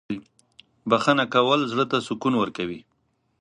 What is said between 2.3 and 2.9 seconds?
ورکوي.